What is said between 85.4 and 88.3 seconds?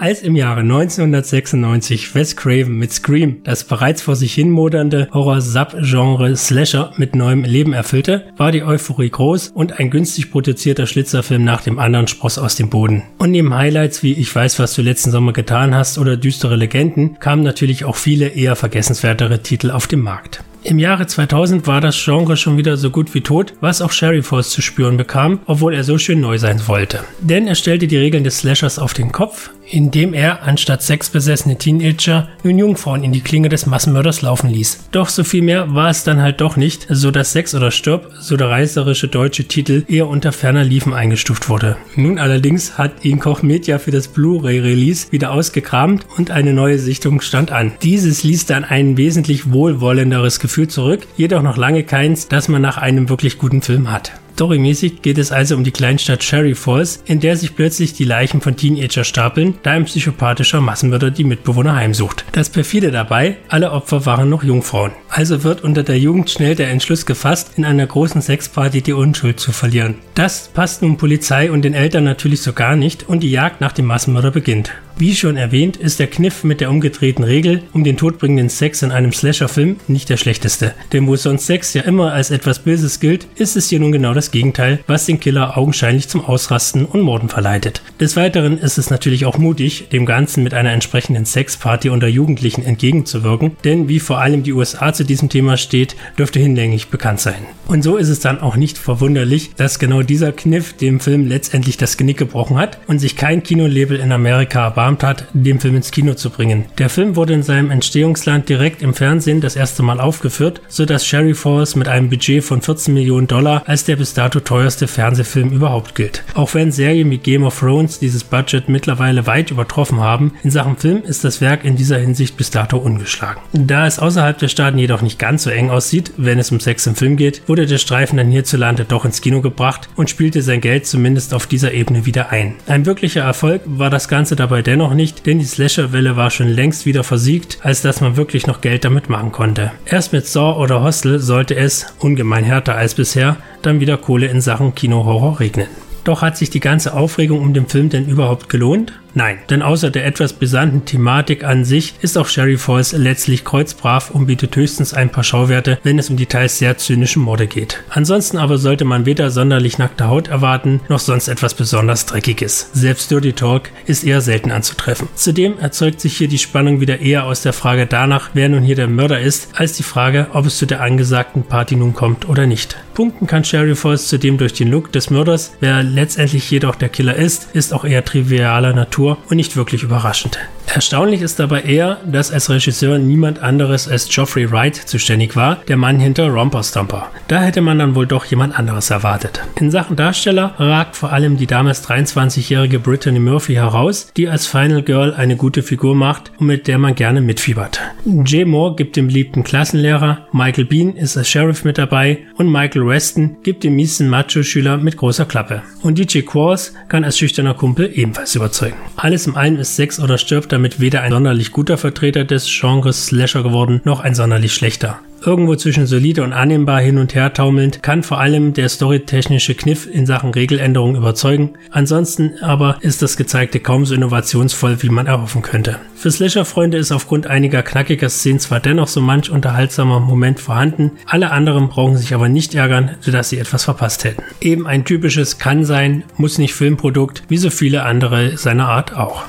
augenscheinlich zum Ausrasten und Morden verleitet. Des